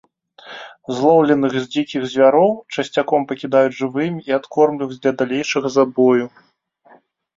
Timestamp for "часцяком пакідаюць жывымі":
2.75-4.19